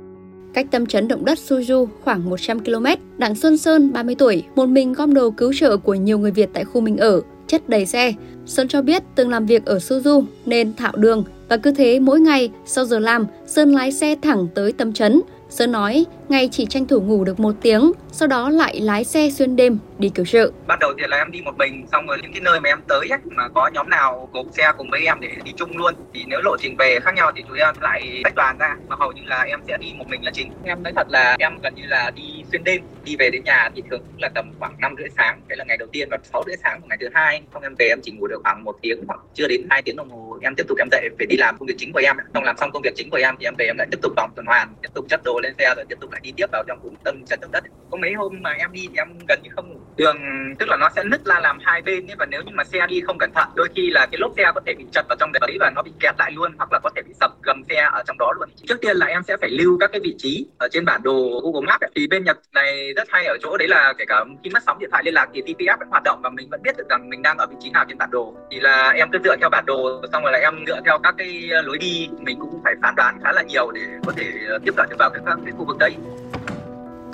Cách 0.54 0.66
tâm 0.70 0.86
chấn 0.86 1.08
động 1.08 1.24
đất 1.24 1.38
Suju 1.38 1.86
khoảng 2.04 2.30
100 2.30 2.60
km, 2.60 2.86
Đặng 3.18 3.34
Xuân 3.34 3.56
Sơn, 3.56 3.92
30 3.92 4.14
tuổi, 4.18 4.44
một 4.54 4.66
mình 4.66 4.92
gom 4.92 5.14
đồ 5.14 5.30
cứu 5.30 5.52
trợ 5.54 5.76
của 5.76 5.94
nhiều 5.94 6.18
người 6.18 6.30
Việt 6.30 6.50
tại 6.52 6.64
khu 6.64 6.80
mình 6.80 6.96
ở, 6.96 7.20
chất 7.46 7.68
đầy 7.68 7.86
xe. 7.86 8.12
Sơn 8.46 8.68
cho 8.68 8.82
biết 8.82 9.02
từng 9.14 9.30
làm 9.30 9.46
việc 9.46 9.64
ở 9.64 9.76
suju 9.76 10.24
nên 10.46 10.74
thạo 10.74 10.92
đường 10.96 11.24
và 11.48 11.56
cứ 11.56 11.72
thế 11.72 12.00
mỗi 12.00 12.20
ngày 12.20 12.50
sau 12.64 12.84
giờ 12.84 12.98
làm, 12.98 13.26
Sơn 13.46 13.72
lái 13.72 13.92
xe 13.92 14.16
thẳng 14.22 14.46
tới 14.54 14.72
tâm 14.72 14.92
chấn. 14.92 15.20
Sơn 15.48 15.72
nói 15.72 16.04
ngày 16.28 16.48
chỉ 16.52 16.66
tranh 16.66 16.86
thủ 16.86 17.00
ngủ 17.00 17.24
được 17.24 17.40
một 17.40 17.54
tiếng, 17.62 17.92
sau 18.12 18.28
đó 18.28 18.50
lại 18.50 18.80
lái 18.80 19.04
xe 19.04 19.30
xuyên 19.30 19.56
đêm 19.56 19.78
đi 19.98 20.08
cứu 20.08 20.26
trợ. 20.26 20.50
bắt 20.66 20.78
đầu 20.80 20.92
thì 20.98 21.04
là 21.08 21.16
em 21.16 21.30
đi 21.30 21.40
một 21.40 21.56
mình, 21.58 21.86
xong 21.92 22.06
rồi 22.06 22.18
những 22.22 22.32
cái 22.32 22.40
nơi 22.40 22.60
mà 22.60 22.68
em 22.68 22.80
tới 22.88 23.08
ấy, 23.10 23.18
mà 23.24 23.48
có 23.54 23.70
nhóm 23.74 23.90
nào 23.90 24.28
cùng 24.32 24.52
xe 24.52 24.72
cùng 24.76 24.90
với 24.90 25.06
em 25.06 25.20
để 25.20 25.28
đi 25.44 25.52
chung 25.56 25.76
luôn. 25.76 25.94
Thì 26.14 26.24
nếu 26.26 26.40
lộ 26.44 26.56
trình 26.60 26.76
về 26.76 26.98
khác 27.02 27.14
nhau 27.14 27.32
thì 27.36 27.42
chúng 27.48 27.56
em 27.56 27.74
lại 27.80 28.20
tách 28.24 28.34
đoàn 28.36 28.56
ra, 28.58 28.76
mà 28.88 28.96
hầu 28.98 29.12
như 29.12 29.22
là 29.24 29.42
em 29.42 29.60
sẽ 29.68 29.76
đi 29.80 29.94
một 29.98 30.04
mình 30.08 30.24
là 30.24 30.30
chính. 30.34 30.50
Em 30.64 30.82
nói 30.82 30.92
thật 30.96 31.06
là 31.10 31.36
em 31.38 31.58
gần 31.62 31.74
như 31.74 31.82
là 31.86 32.10
đi 32.10 32.35
xuyên 32.50 32.64
đêm, 32.64 32.82
đi 33.04 33.16
về 33.18 33.30
đến 33.30 33.42
nhà 33.44 33.70
thì 33.74 33.82
thường 33.90 34.02
là 34.18 34.28
tầm 34.34 34.52
khoảng 34.58 34.80
năm 34.80 34.94
rưỡi 34.98 35.08
sáng, 35.16 35.40
đấy 35.48 35.56
là 35.56 35.64
ngày 35.64 35.76
đầu 35.76 35.88
tiên 35.92 36.08
và 36.10 36.18
sáu 36.22 36.42
rưỡi 36.46 36.56
sáng 36.62 36.80
của 36.80 36.86
ngày 36.88 36.98
thứ 37.00 37.08
hai. 37.14 37.42
Xong 37.52 37.62
em 37.62 37.74
về 37.78 37.88
em 37.88 38.00
chỉ 38.02 38.12
ngủ 38.12 38.26
được 38.26 38.40
khoảng 38.42 38.64
một 38.64 38.76
tiếng 38.82 39.04
hoặc 39.08 39.20
chưa 39.34 39.48
đến 39.48 39.66
hai 39.70 39.82
tiếng 39.82 39.96
đồng 39.96 40.10
hồ 40.10 40.38
em 40.42 40.54
tiếp 40.54 40.64
tục 40.68 40.78
em 40.78 40.88
dậy 40.90 41.08
phải 41.18 41.26
đi 41.26 41.36
làm 41.36 41.58
công 41.58 41.66
việc 41.66 41.74
chính 41.78 41.92
của 41.92 42.00
em. 42.04 42.16
Xong 42.34 42.44
làm 42.44 42.56
xong 42.56 42.70
công 42.72 42.82
việc 42.82 42.92
chính 42.96 43.10
của 43.10 43.18
em 43.22 43.34
thì 43.40 43.46
em 43.46 43.54
về 43.58 43.66
em 43.66 43.76
lại 43.78 43.86
tiếp 43.90 43.98
tục 44.02 44.12
vòng 44.16 44.30
tuần 44.36 44.46
hoàn, 44.46 44.74
tiếp 44.82 44.88
tục 44.94 45.06
chất 45.08 45.20
đồ 45.24 45.40
lên 45.42 45.54
xe 45.58 45.74
rồi 45.76 45.84
tiếp 45.88 45.96
tục 46.00 46.12
lại 46.12 46.20
đi 46.24 46.32
tiếp 46.36 46.46
vào 46.52 46.64
trong 46.68 46.78
vùng 46.82 46.96
tâm 47.04 47.24
trận 47.26 47.40
động 47.40 47.52
đất 47.52 47.64
có 47.90 47.96
mấy 47.96 48.12
hôm 48.12 48.32
mà 48.40 48.50
em 48.50 48.72
đi 48.72 48.88
thì 48.88 48.94
em 48.96 49.08
gần 49.28 49.40
như 49.42 49.50
không 49.56 49.68
ngủ 49.68 49.80
đường 49.96 50.16
tức 50.58 50.68
là 50.68 50.76
nó 50.80 50.88
sẽ 50.96 51.04
nứt 51.04 51.24
ra 51.24 51.40
làm 51.40 51.58
hai 51.62 51.82
bên 51.82 52.06
ấy 52.06 52.16
và 52.18 52.26
nếu 52.26 52.42
như 52.42 52.52
mà 52.54 52.64
xe 52.64 52.86
đi 52.88 53.00
không 53.00 53.18
cẩn 53.18 53.30
thận 53.34 53.48
đôi 53.54 53.68
khi 53.76 53.90
là 53.90 54.06
cái 54.10 54.18
lốp 54.18 54.32
xe 54.36 54.42
có 54.54 54.60
thể 54.66 54.74
bị 54.78 54.84
chật 54.92 55.06
vào 55.08 55.16
trong 55.20 55.32
đấy 55.32 55.56
và 55.60 55.70
nó 55.74 55.82
bị 55.82 55.90
kẹt 56.00 56.14
lại 56.18 56.32
luôn 56.32 56.52
hoặc 56.58 56.72
là 56.72 56.80
có 56.82 56.90
thể 56.96 57.02
bị 57.02 57.14
sập 57.20 57.30
gầm 57.42 57.62
xe 57.68 57.88
ở 57.92 58.02
trong 58.06 58.18
đó 58.18 58.32
luôn 58.38 58.48
trước 58.68 58.80
tiên 58.80 58.96
là 58.96 59.06
em 59.06 59.22
sẽ 59.22 59.36
phải 59.40 59.50
lưu 59.50 59.78
các 59.80 59.90
cái 59.92 60.00
vị 60.04 60.14
trí 60.18 60.46
ở 60.58 60.68
trên 60.72 60.84
bản 60.84 61.02
đồ 61.02 61.40
Google 61.44 61.66
Maps 61.66 61.82
ấy. 61.82 61.90
thì 61.94 62.06
bên 62.06 62.24
việc 62.36 62.50
này 62.54 62.92
rất 62.96 63.08
hay 63.10 63.26
ở 63.26 63.36
chỗ 63.42 63.56
đấy 63.56 63.68
là 63.68 63.94
kể 63.98 64.04
cả 64.08 64.24
khi 64.44 64.50
mất 64.50 64.62
sóng 64.66 64.78
điện 64.78 64.90
thoại 64.90 65.02
liên 65.04 65.14
lạc 65.14 65.28
thì 65.34 65.42
TPS 65.42 65.78
vẫn 65.78 65.88
hoạt 65.90 66.02
động 66.04 66.20
và 66.22 66.30
mình 66.30 66.48
vẫn 66.50 66.62
biết 66.62 66.76
được 66.76 66.88
rằng 66.90 67.10
mình 67.10 67.22
đang 67.22 67.38
ở 67.38 67.46
vị 67.46 67.56
trí 67.60 67.70
nào 67.70 67.84
trên 67.88 67.98
bản 67.98 68.10
đồ. 68.10 68.34
Thì 68.50 68.60
là 68.60 68.90
em 68.90 69.08
cứ 69.12 69.18
dựa 69.24 69.36
theo 69.40 69.48
bản 69.50 69.64
đồ, 69.66 70.02
xong 70.12 70.22
rồi 70.22 70.32
là 70.32 70.38
em 70.38 70.64
dựa 70.66 70.80
theo 70.84 70.98
các 70.98 71.14
cái 71.18 71.42
lối 71.64 71.78
đi, 71.78 72.08
mình 72.20 72.38
cũng 72.40 72.60
phải 72.64 72.74
phán 72.82 72.94
đoán 72.94 73.18
khá 73.24 73.32
là 73.32 73.42
nhiều 73.42 73.70
để 73.74 73.80
có 74.06 74.12
thể 74.16 74.24
tiếp 74.64 74.72
cận 74.76 74.86
được 74.90 74.96
vào 74.98 75.10
các 75.10 75.22
cái 75.26 75.52
khu 75.58 75.64
vực 75.64 75.76
đấy. 75.78 75.92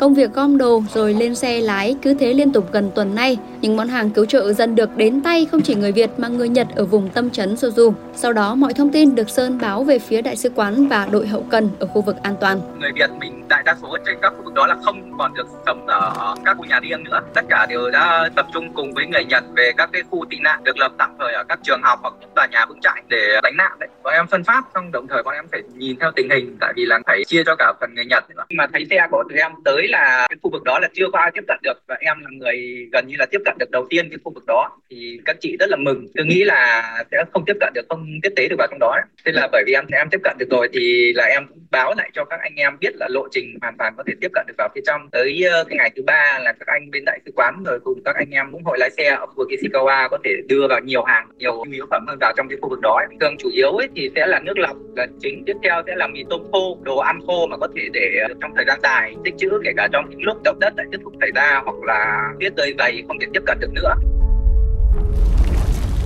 Công 0.03 0.15
việc 0.15 0.33
gom 0.33 0.59
đồ 0.59 0.83
rồi 0.95 1.15
lên 1.15 1.35
xe 1.35 1.61
lái 1.61 1.97
cứ 2.03 2.15
thế 2.15 2.35
liên 2.35 2.53
tục 2.53 2.73
gần 2.73 2.91
tuần 2.95 3.15
nay, 3.15 3.37
những 3.61 3.77
món 3.77 3.89
hàng 3.89 4.11
cứu 4.11 4.27
trợ 4.27 4.53
dần 4.53 4.75
được 4.75 4.97
đến 4.97 5.23
tay 5.23 5.47
không 5.51 5.61
chỉ 5.63 5.75
người 5.75 5.93
Việt 5.93 6.11
mà 6.19 6.29
người 6.29 6.49
Nhật 6.49 6.67
ở 6.77 6.85
vùng 6.85 7.09
tâm 7.09 7.31
trấn 7.31 7.55
Soju. 7.55 7.93
Sau 8.15 8.33
đó 8.33 8.55
mọi 8.55 8.75
thông 8.75 8.93
tin 8.93 9.15
được 9.15 9.31
Sơn 9.31 9.59
báo 9.63 9.85
về 9.85 9.99
phía 9.99 10.23
đại 10.23 10.37
sứ 10.37 10.51
quán 10.55 10.89
và 10.89 11.09
đội 11.13 11.27
hậu 11.27 11.47
cần 11.51 11.71
ở 11.79 11.87
khu 11.87 12.03
vực 12.03 12.17
an 12.23 12.35
toàn. 12.41 12.61
Người 12.81 12.91
Việt 12.95 13.11
mình 13.21 13.49
đại 13.49 13.63
đa 13.65 13.77
số 13.83 13.97
trên 14.07 14.19
các 14.23 14.33
khu 14.37 14.45
vực 14.45 14.55
đó 14.55 14.67
là 14.67 14.77
không 14.85 15.19
còn 15.19 15.35
được 15.35 15.47
sống 15.67 15.87
ở 15.87 16.35
các 16.45 16.57
khu 16.59 16.65
nhà 16.65 16.81
riêng 16.81 17.05
nữa. 17.05 17.21
Tất 17.35 17.43
cả 17.49 17.67
đều 17.67 17.91
đã 17.91 18.31
tập 18.37 18.47
trung 18.55 18.73
cùng 18.75 18.95
với 18.95 19.07
người 19.07 19.25
Nhật 19.25 19.45
về 19.57 19.73
các 19.77 19.91
cái 19.93 20.03
khu 20.11 20.25
tị 20.31 20.37
nạn 20.41 20.65
được 20.65 20.79
lập 20.79 20.93
tạm 20.99 21.11
thời 21.19 21.33
ở 21.33 21.45
các 21.49 21.59
trường 21.63 21.81
học 21.83 21.99
hoặc 22.03 22.15
những 22.21 22.31
tòa 22.35 22.47
nhà 22.53 22.67
vững 22.69 22.81
chãi 22.81 23.03
để 23.09 23.41
đánh 23.43 23.57
nạn 23.57 23.73
đấy. 23.81 23.89
Bọn 24.03 24.15
em 24.15 24.27
phân 24.27 24.45
phát 24.45 24.63
xong 24.75 24.93
đồng 24.93 25.07
thời 25.09 25.23
bọn 25.23 25.35
em 25.35 25.45
phải 25.53 25.63
nhìn 25.75 25.97
theo 26.01 26.11
tình 26.17 26.31
hình 26.31 26.57
tại 26.61 26.73
vì 26.77 26.85
là 26.85 26.99
phải 27.07 27.23
chia 27.27 27.43
cho 27.47 27.57
cả 27.59 27.73
phần 27.81 27.95
người 27.95 28.05
Nhật 28.05 28.25
nữa. 28.31 28.45
Mà 28.57 28.67
thấy 28.73 28.87
xe 28.91 29.07
của 29.11 29.25
tụi 29.29 29.39
em 29.39 29.53
tới 29.65 29.89
là 29.93 30.27
cái 30.29 30.37
khu 30.43 30.50
vực 30.50 30.62
đó 30.65 30.79
là 30.79 30.89
chưa 30.94 31.06
có 31.12 31.19
ai 31.19 31.31
tiếp 31.35 31.44
cận 31.49 31.59
được 31.62 31.79
và 31.89 31.97
em 32.00 32.17
là 32.25 32.31
người 32.33 32.89
gần 32.93 33.06
như 33.09 33.17
là 33.19 33.27
tiếp 33.31 33.41
cận 33.44 33.56
được 33.59 33.71
đầu 33.71 33.87
tiên 33.91 34.09
cái 34.11 34.19
khu 34.25 34.33
vực 34.35 34.44
đó. 34.47 34.71
Thì 34.91 35.21
các 35.25 35.37
chị 35.41 35.56
rất 35.61 35.71
là 35.71 35.77
mừng. 35.77 36.06
Tôi 36.17 36.27
nghĩ 36.27 36.44
là 36.44 36.83
sẽ 37.11 37.25
không 37.33 37.44
tiếp 37.47 37.56
cận 37.61 37.73
được, 37.75 37.87
không 37.89 38.06
tiếp 38.23 38.33
tế 38.37 38.49
được 38.49 38.56
vào 38.59 38.69
trong 38.71 38.79
đó. 38.79 38.97
Thế 39.25 39.33
là 39.33 39.49
bởi 39.53 39.62
vì 39.67 39.73
em 39.73 39.85
em 39.93 40.09
tiếp 40.11 40.21
cận 40.25 40.37
được 40.39 40.50
rồi 40.50 40.69
thì 40.73 41.12
là 41.12 41.25
em 41.25 41.47
cũng 41.49 41.59
báo 41.71 41.94
lại 41.97 42.11
cho 42.12 42.25
các 42.25 42.41
anh 42.41 42.55
em 42.56 42.79
biết 42.81 42.93
là 42.94 43.09
lộ 43.11 43.29
trình 43.31 43.59
hoàn 43.61 43.75
toàn 43.79 43.94
có 43.97 44.03
thể 44.06 44.12
tiếp 44.21 44.31
cận 44.35 44.44
được 44.49 44.55
vào 44.59 44.69
phía 44.75 44.81
trong. 44.87 45.09
Tới 45.12 45.43
ờ, 45.53 45.65
cái 45.65 45.77
ngày 45.77 45.91
thứ 45.97 46.03
ba 46.03 46.39
là 46.43 46.53
các 46.53 46.67
anh 46.67 46.91
bên 46.91 47.05
đại 47.05 47.21
sứ 47.27 47.33
quán 47.37 47.62
rồi 47.67 47.81
cùng 47.85 48.03
các 48.05 48.17
anh 48.17 48.31
em 48.31 48.47
cũng 48.53 48.65
hội 48.65 48.79
lái 48.79 48.91
xe 48.91 49.09
ở 49.09 49.27
khu 49.27 49.35
vực 49.37 49.49
Ishikawa 49.50 50.09
có 50.09 50.19
thể 50.25 50.31
đưa 50.49 50.67
vào 50.69 50.81
nhiều 50.81 51.03
hàng, 51.03 51.29
nhiều 51.39 51.65
nhu 51.65 51.73
yếu 51.73 51.87
phẩm 51.91 52.05
hơn 52.09 52.19
vào 52.21 52.33
trong 52.37 52.49
cái 52.49 52.59
khu 52.61 52.69
vực 52.69 52.81
đó 52.83 53.00
thường 53.21 53.37
chủ 53.39 53.49
yếu 53.53 53.71
ấy 53.71 53.89
thì 53.97 54.11
sẽ 54.17 54.27
là 54.27 54.41
nước 54.41 54.59
lọc, 54.59 54.77
là 54.97 55.06
chính 55.21 55.43
tiếp 55.47 55.56
theo 55.62 55.83
sẽ 55.87 55.97
là 55.97 56.06
mì 56.06 56.25
tôm 56.31 56.43
khô, 56.53 56.79
đồ 56.83 56.97
ăn 56.97 57.21
khô 57.27 57.47
mà 57.47 57.56
có 57.56 57.69
thể 57.77 57.89
để 57.93 58.27
trong 58.41 58.53
thời 58.56 58.65
gian 58.65 58.81
dài 58.83 59.15
tích 59.25 59.35
trữ 59.39 59.50
kể 59.73 59.83
cả 59.83 59.89
trong 59.93 60.11
những 60.11 60.23
lúc 60.23 60.37
động 60.45 60.59
đất 60.61 60.75
đã 60.77 60.85
tiếp 60.93 60.99
tục 61.05 61.13
xảy 61.21 61.31
ra 61.35 61.61
hoặc 61.65 61.77
là 61.83 62.33
tuyết 62.41 62.53
rơi 62.57 62.75
dày 62.79 63.03
không 63.09 63.19
thể 63.21 63.27
tiếp 63.33 63.43
cận 63.47 63.59
được 63.61 63.73
nữa. 63.75 63.95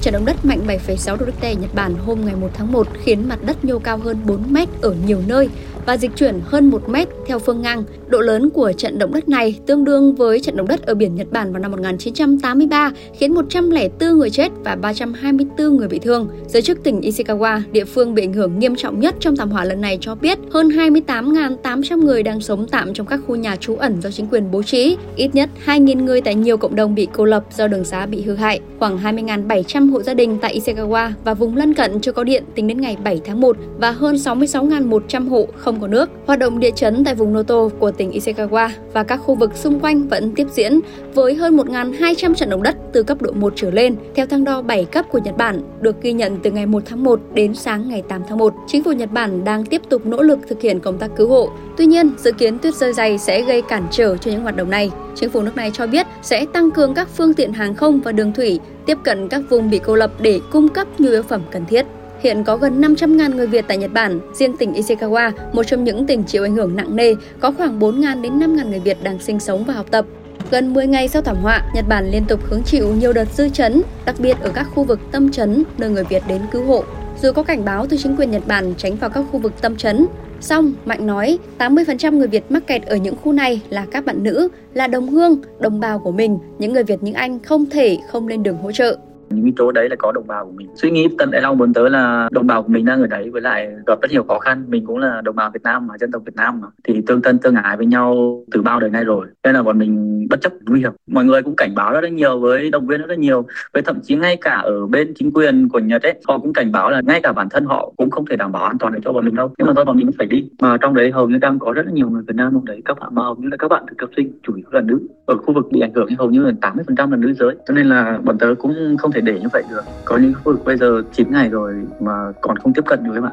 Trận 0.07 0.13
động 0.13 0.25
đất 0.25 0.45
mạnh 0.45 0.61
7,6 0.67 1.17
độ 1.17 1.27
Richter 1.27 1.59
Nhật 1.59 1.75
Bản 1.75 1.95
hôm 1.95 2.19
ngày 2.25 2.35
1 2.37 2.49
tháng 2.55 2.73
1 2.73 2.87
khiến 3.05 3.29
mặt 3.29 3.39
đất 3.47 3.65
nhô 3.65 3.79
cao 3.79 3.99
hơn 3.99 4.17
4 4.27 4.53
mét 4.53 4.69
ở 4.83 4.95
nhiều 5.07 5.19
nơi 5.27 5.49
và 5.87 5.97
dịch 5.97 6.11
chuyển 6.17 6.41
hơn 6.45 6.71
1 6.71 6.89
mét 6.89 7.09
theo 7.27 7.39
phương 7.39 7.63
ngang. 7.63 7.85
Độ 8.09 8.21
lớn 8.21 8.51
của 8.51 8.73
trận 8.73 8.99
động 8.99 9.15
đất 9.15 9.29
này 9.29 9.59
tương 9.67 9.85
đương 9.85 10.15
với 10.15 10.41
trận 10.41 10.57
động 10.57 10.69
đất 10.69 10.87
ở 10.87 10.95
biển 10.95 11.15
Nhật 11.15 11.33
Bản 11.33 11.53
vào 11.53 11.63
năm 11.63 11.71
1983 11.71 12.93
khiến 13.19 13.35
104 13.35 14.19
người 14.19 14.31
chết 14.31 14.53
và 14.65 14.77
324 14.77 15.77
người 15.77 15.89
bị 15.89 15.99
thương. 15.99 16.29
Giới 16.49 16.63
chức 16.63 16.83
tỉnh 16.83 17.01
Ishikawa, 17.01 17.61
địa 17.73 17.85
phương 17.85 18.15
bị 18.15 18.23
ảnh 18.23 18.33
hưởng 18.33 18.59
nghiêm 18.59 18.77
trọng 18.77 19.01
nhất 19.01 19.15
trong 19.21 19.37
thảm 19.37 19.51
họa 19.51 19.65
lần 19.65 19.81
này 19.81 19.99
cho 20.01 20.15
biết 20.15 20.39
hơn 20.53 20.69
28.800 20.69 22.05
người 22.05 22.23
đang 22.23 22.41
sống 22.41 22.67
tạm 22.71 22.95
trong 22.95 23.07
các 23.07 23.21
khu 23.27 23.37
nhà 23.37 23.57
trú 23.57 23.77
ẩn 23.77 24.01
do 24.03 24.11
chính 24.11 24.27
quyền 24.27 24.51
bố 24.51 24.63
trí. 24.63 24.97
Ít 25.17 25.35
nhất 25.35 25.51
2.000 25.67 26.05
người 26.05 26.21
tại 26.21 26.35
nhiều 26.35 26.57
cộng 26.57 26.75
đồng 26.75 26.95
bị 26.95 27.09
cô 27.13 27.25
lập 27.25 27.45
do 27.57 27.69
đường 27.69 27.85
xá 27.85 28.07
bị 28.07 28.23
hư 28.23 28.35
hại. 28.35 28.61
Khoảng 28.79 28.99
20.700 28.99 29.91
hộ 29.97 30.03
gia 30.03 30.15
đình 30.15 30.39
tại 30.41 30.61
Ishikawa 30.61 31.11
và 31.25 31.35
vùng 31.35 31.57
lân 31.57 31.75
cận 31.75 32.01
chưa 32.01 32.13
có 32.13 32.25
điện 32.25 32.45
tính 32.55 32.67
đến 32.67 32.81
ngày 32.81 32.97
7 33.05 33.21
tháng 33.25 33.41
1 33.41 33.57
và 33.79 33.91
hơn 33.91 34.15
66.100 34.15 35.29
hộ 35.29 35.49
không 35.57 35.81
có 35.81 35.87
nước. 35.89 36.11
Hoạt 36.27 36.39
động 36.39 36.61
địa 36.61 36.71
chấn 36.71 37.05
tại 37.05 37.15
vùng 37.15 37.33
Noto 37.33 37.69
của 37.79 37.91
tỉnh 37.91 38.11
Ishikawa 38.11 38.69
và 38.93 39.03
các 39.03 39.17
khu 39.17 39.35
vực 39.35 39.57
xung 39.57 39.81
quanh 39.81 40.09
vẫn 40.09 40.33
tiếp 40.35 40.47
diễn 40.53 40.81
với 41.15 41.35
hơn 41.35 41.57
1.200 41.57 42.35
trận 42.35 42.51
động 42.51 42.63
đất 42.63 42.77
từ 42.93 43.03
cấp 43.03 43.23
độ 43.23 43.33
1 43.33 43.53
trở 43.57 43.71
lên 43.71 43.97
theo 44.15 44.27
thang 44.27 44.45
đo 44.45 44.63
7 44.63 44.85
cấp 44.85 45.07
của 45.11 45.19
Nhật 45.19 45.37
Bản 45.37 45.61
được 45.81 46.03
ghi 46.03 46.13
nhận 46.13 46.39
từ 46.43 46.51
ngày 46.51 46.67
1 46.67 46.83
tháng 46.87 47.05
1 47.05 47.21
đến 47.35 47.55
sáng 47.55 47.89
ngày 47.89 48.03
8 48.09 48.23
tháng 48.29 48.39
1. 48.39 48.55
Chính 48.67 48.85
phủ 48.85 48.93
Nhật 48.93 49.13
Bản 49.13 49.45
đang 49.45 49.65
tiếp 49.65 49.83
tục 49.89 50.07
nỗ 50.07 50.23
lực 50.23 50.39
thực 50.49 50.61
hiện 50.61 50.81
công 50.81 50.99
tác 50.99 51.11
cứu 51.17 51.29
hộ. 51.29 51.51
Tuy 51.77 51.87
nhiên, 51.87 52.11
dự 52.19 52.33
kiến 52.33 52.59
tuyết 52.59 52.75
rơi 52.75 52.93
dày 52.93 53.19
sẽ 53.19 53.43
gây 53.43 53.63
cản 53.63 53.87
trở 53.91 54.17
cho 54.17 54.31
những 54.31 54.43
hoạt 54.43 54.57
động 54.57 54.71
này. 54.71 54.91
Chính 55.15 55.31
phủ 55.31 55.43
nước 55.43 55.57
này 55.57 55.71
cho 55.75 55.87
biết 55.87 56.07
sẽ 56.23 56.47
tăng 56.53 56.71
cường 56.71 56.95
các 56.95 57.09
phương 57.09 57.35
tiện 57.35 57.53
hàng 57.53 57.75
không 57.75 58.01
và 58.01 58.13
đường 58.13 58.33
thủy 58.33 58.61
tiếp 58.87 58.99
cận 59.03 59.29
các 59.29 59.43
vùng 59.51 59.71
bị 59.71 59.81
cô 59.85 59.95
lập 59.95 60.11
để 60.21 60.41
cung 60.51 60.69
cấp 60.69 60.89
nhu 60.99 61.11
yếu 61.11 61.23
phẩm 61.23 61.43
cần 61.51 61.67
thiết. 61.67 61.87
Hiện 62.21 62.45
có 62.45 62.57
gần 62.57 62.81
500.000 62.81 63.35
người 63.35 63.47
Việt 63.47 63.65
tại 63.69 63.79
Nhật 63.79 63.93
Bản, 63.93 64.21
riêng 64.35 64.57
tỉnh 64.57 64.73
Ishikawa, 64.73 65.33
một 65.53 65.63
trong 65.63 65.85
những 65.85 66.07
tỉnh 66.07 66.23
chịu 66.25 66.43
ảnh 66.43 66.55
hưởng 66.55 66.77
nặng 66.77 66.97
nề, 66.97 67.15
có 67.41 67.53
khoảng 67.53 67.81
4.000 67.81 68.23
đến 68.23 68.39
5.000 68.39 68.69
người 68.71 68.81
Việt 68.81 69.03
đang 69.03 69.19
sinh 69.19 69.41
sống 69.41 69.65
và 69.65 69.75
học 69.75 69.87
tập. 69.91 70.07
Gần 70.51 70.75
10 70.75 70.87
ngày 70.87 71.09
sau 71.09 71.23
thảm 71.23 71.37
họa, 71.37 71.63
Nhật 71.75 71.85
Bản 71.89 72.11
liên 72.11 72.25
tục 72.25 72.41
hứng 72.45 72.63
chịu 72.63 72.95
nhiều 72.95 73.13
đợt 73.13 73.25
dư 73.25 73.49
chấn, 73.49 73.83
đặc 74.05 74.15
biệt 74.19 74.37
ở 74.41 74.51
các 74.55 74.67
khu 74.75 74.85
vực 74.85 75.01
tâm 75.13 75.31
chấn 75.31 75.65
nơi 75.79 75.91
người 75.91 76.05
Việt 76.05 76.23
đến 76.29 76.41
cứu 76.53 76.65
hộ. 76.65 76.85
Dù 77.23 77.33
có 77.33 77.43
cảnh 77.43 77.65
báo 77.65 77.87
từ 77.87 77.97
chính 77.97 78.17
quyền 78.17 78.31
Nhật 78.31 78.47
Bản 78.47 78.75
tránh 78.77 78.97
vào 78.97 79.11
các 79.11 79.25
khu 79.33 79.39
vực 79.39 79.53
tâm 79.61 79.77
chấn, 79.77 80.07
Xong, 80.41 80.75
Mạnh 80.85 81.07
nói 81.07 81.39
80% 81.59 82.19
người 82.19 82.29
Việt 82.29 82.45
mắc 82.51 82.67
kẹt 82.67 82.83
ở 82.87 82.97
những 82.97 83.17
khu 83.17 83.33
này 83.33 83.63
là 83.71 83.87
các 83.91 84.05
bạn 84.05 84.23
nữ, 84.23 84.49
là 84.75 84.87
đồng 84.87 85.09
hương, 85.09 85.41
đồng 85.61 85.81
bào 85.81 85.99
của 85.99 86.13
mình. 86.13 86.39
Những 86.59 86.73
người 86.73 86.85
Việt 86.85 87.03
như 87.03 87.13
anh 87.13 87.39
không 87.39 87.67
thể 87.67 87.99
không 88.09 88.29
lên 88.29 88.43
đường 88.43 88.57
hỗ 88.57 88.73
trợ 88.73 88.99
những 89.31 89.45
cái 89.45 89.53
chỗ 89.57 89.73
đấy 89.73 89.89
là 89.89 89.97
có 89.99 90.13
đồng 90.13 90.27
bào 90.27 90.47
của 90.47 90.53
mình. 90.53 90.69
Suy 90.75 90.91
nghĩ 90.91 91.09
tận 91.19 91.31
đại 91.31 91.43
long 91.43 91.59
muốn 91.59 91.73
tới 91.73 91.91
là 91.91 92.29
đồng 92.33 92.47
bào 92.47 92.63
của 92.63 92.69
mình 92.69 92.85
đang 92.85 93.01
ở 93.01 93.07
đấy 93.07 93.31
với 93.31 93.43
lại 93.43 93.69
gặp 93.87 93.99
rất 94.03 94.11
nhiều 94.11 94.25
khó 94.29 94.39
khăn. 94.39 94.65
Mình 94.69 94.87
cũng 94.87 94.99
là 94.99 95.21
đồng 95.21 95.37
bào 95.37 95.51
Việt 95.51 95.63
Nam 95.63 95.87
mà, 95.87 95.99
dân 95.99 96.13
tộc 96.13 96.23
Việt 96.27 96.37
Nam 96.37 96.61
mà. 96.61 96.69
Thì 96.85 97.03
tương 97.07 97.23
thân 97.23 97.39
tương 97.39 97.55
ái 97.55 97.77
với 97.77 97.87
nhau 97.87 98.45
từ 98.53 98.63
bao 98.63 98.81
đời 98.81 98.91
nay 98.91 99.05
rồi. 99.05 99.27
Nên 99.45 99.55
là 99.55 99.63
bọn 99.63 99.79
mình 99.79 100.27
bất 100.31 100.41
chấp 100.41 100.53
nguy 100.67 100.81
hiểm. 100.81 100.93
Mọi 101.07 101.25
người 101.25 101.43
cũng 101.43 101.57
cảnh 101.57 101.75
báo 101.75 101.93
rất 101.93 102.01
là 102.01 102.09
nhiều 102.09 102.41
với 102.41 102.71
động 102.71 102.87
viên 102.87 103.01
rất 103.01 103.09
là 103.09 103.15
nhiều. 103.15 103.47
Với 103.73 103.83
thậm 103.83 104.01
chí 104.03 104.17
ngay 104.17 104.37
cả 104.41 104.55
ở 104.55 104.87
bên 104.87 105.13
chính 105.15 105.31
quyền 105.33 105.69
của 105.69 105.79
Nhật 105.79 106.03
ấy, 106.03 106.15
họ 106.29 106.39
cũng 106.39 106.53
cảnh 106.53 106.73
báo 106.73 106.91
là 106.91 107.01
ngay 107.05 107.21
cả 107.23 107.33
bản 107.33 107.49
thân 107.49 107.65
họ 107.65 107.93
cũng 107.97 108.11
không 108.11 108.27
thể 108.27 108.37
đảm 108.37 108.53
bảo 108.53 108.65
an 108.65 108.79
toàn 108.79 108.93
để 108.93 109.01
cho 109.05 109.13
bọn 109.13 109.25
mình 109.25 109.35
đâu. 109.35 109.53
Nhưng 109.59 109.67
mà 109.67 109.73
thôi, 109.77 109.85
bọn 109.85 109.97
mình 109.97 110.11
phải 110.19 110.27
đi. 110.27 110.51
Mà 110.61 110.77
trong 110.77 110.95
đấy 110.95 111.11
hầu 111.11 111.29
như 111.29 111.39
đang 111.39 111.59
có 111.59 111.73
rất 111.73 111.87
là 111.87 111.93
nhiều 111.93 112.11
người 112.11 112.23
Việt 112.27 112.37
Nam 112.37 112.53
trong 112.53 112.65
đấy. 112.65 112.83
Các 112.85 112.99
bạn 113.01 113.15
mà 113.15 113.23
hầu 113.23 113.37
như 113.37 113.49
là 113.49 113.57
các 113.57 113.69
bạn 113.69 113.85
thực 113.89 113.99
tập 113.99 114.11
sinh 114.17 114.33
chủ 114.43 114.55
yếu 114.55 114.67
là 114.71 114.81
nữ. 114.81 114.99
Ở 115.27 115.37
khu 115.37 115.55
vực 115.55 115.67
bị 115.73 115.81
ảnh 115.81 115.93
hưởng 115.95 116.07
hầu 116.19 116.31
như 116.31 116.45
là 116.45 116.53
80% 116.61 117.11
là 117.11 117.17
nữ 117.17 117.33
giới. 117.33 117.55
Cho 117.69 117.75
nên 117.75 117.87
là 117.87 118.19
bọn 118.25 118.39
tớ 118.39 118.55
cũng 118.59 118.97
không 118.99 119.13
thể 119.17 119.21
để 119.21 119.41
như 119.41 119.49
vậy 119.53 119.63
được 119.71 119.83
có 120.05 120.17
những 120.17 120.35
khu 120.35 120.43
vực 120.45 120.65
bây 120.65 120.77
giờ 120.77 121.03
9 121.13 121.33
ngày 121.33 121.49
rồi 121.49 121.75
mà 122.01 122.13
còn 122.41 122.59
không 122.59 122.73
tiếp 122.75 122.83
cận 122.87 123.05
được 123.05 123.11
các 123.15 123.21
bạn 123.21 123.33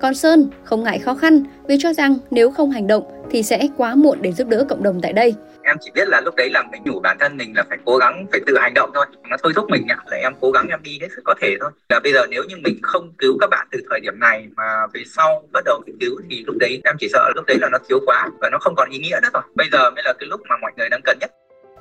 còn 0.00 0.14
Sơn 0.14 0.50
không 0.64 0.82
ngại 0.82 0.98
khó 0.98 1.14
khăn 1.14 1.42
vì 1.68 1.76
cho 1.80 1.92
rằng 1.92 2.18
nếu 2.30 2.50
không 2.50 2.70
hành 2.70 2.86
động 2.86 3.02
thì 3.30 3.42
sẽ 3.42 3.68
quá 3.76 3.94
muộn 3.94 4.18
để 4.22 4.32
giúp 4.32 4.48
đỡ 4.48 4.66
cộng 4.68 4.82
đồng 4.82 5.00
tại 5.02 5.12
đây. 5.12 5.34
Em 5.62 5.76
chỉ 5.80 5.90
biết 5.94 6.08
là 6.08 6.20
lúc 6.20 6.34
đấy 6.36 6.50
là 6.50 6.62
mình 6.72 6.82
nhủ 6.84 7.00
bản 7.00 7.16
thân 7.20 7.36
mình 7.36 7.52
là 7.56 7.64
phải 7.68 7.78
cố 7.84 7.96
gắng 7.96 8.26
phải 8.32 8.40
tự 8.46 8.56
hành 8.58 8.74
động 8.74 8.90
thôi. 8.94 9.06
Nó 9.30 9.36
thôi 9.42 9.52
thúc 9.56 9.70
mình 9.70 9.86
ạ 9.88 9.96
là 10.10 10.16
em 10.16 10.32
cố 10.40 10.50
gắng 10.50 10.68
em 10.68 10.82
đi 10.82 10.98
hết 11.00 11.08
sức 11.16 11.22
có 11.24 11.34
thể 11.40 11.56
thôi. 11.60 11.70
Là 11.88 12.00
bây 12.02 12.12
giờ 12.12 12.26
nếu 12.30 12.42
như 12.48 12.56
mình 12.64 12.78
không 12.82 13.12
cứu 13.18 13.36
các 13.40 13.50
bạn 13.50 13.66
từ 13.70 13.80
thời 13.90 14.00
điểm 14.00 14.20
này 14.20 14.48
mà 14.56 14.86
về 14.94 15.02
sau 15.16 15.42
bắt 15.52 15.64
đầu 15.64 15.82
cứu 16.00 16.20
thì 16.30 16.44
lúc 16.46 16.56
đấy 16.60 16.80
em 16.84 16.96
chỉ 16.98 17.08
sợ 17.12 17.32
lúc 17.34 17.44
đấy 17.46 17.56
là 17.60 17.68
nó 17.72 17.78
thiếu 17.88 17.98
quá 18.06 18.28
và 18.40 18.48
nó 18.52 18.58
không 18.60 18.74
còn 18.76 18.90
ý 18.90 18.98
nghĩa 18.98 19.18
nữa 19.22 19.28
rồi. 19.32 19.42
Bây 19.54 19.66
giờ 19.72 19.90
mới 19.90 20.02
là 20.04 20.12
cái 20.18 20.26
lúc 20.28 20.40
mà 20.48 20.56
mọi 20.62 20.72
người 20.76 20.88
đang 20.88 21.00
cần 21.04 21.18
nhất. 21.20 21.30